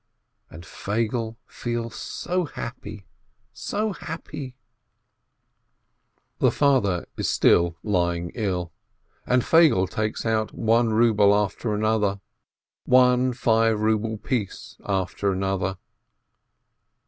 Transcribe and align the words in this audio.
And 0.49 0.65
Feigele 0.65 1.37
feels 1.45 1.93
so 1.93 2.45
happy, 2.45 3.05
so 3.53 3.93
happy... 3.93 4.55
The 6.39 6.49
father 6.49 7.05
is 7.17 7.29
still 7.29 7.77
lying 7.83 8.31
ill, 8.33 8.73
and 9.27 9.43
Feigele 9.43 9.87
takes 9.87 10.25
out 10.25 10.53
one 10.55 10.89
ruble 10.91 11.35
after 11.35 11.75
another, 11.75 12.19
one 12.85 13.31
five 13.31 13.79
ruble 13.79 14.17
piece 14.17 14.75
after 14.83 15.31
another. 15.31 15.77